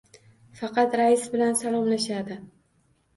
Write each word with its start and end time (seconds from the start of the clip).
Faqat 0.61 0.95
rais 0.99 1.25
bilan 1.33 1.59
salomlashadi. 1.59 2.39